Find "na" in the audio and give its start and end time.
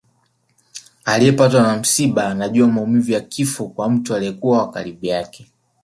1.61-1.75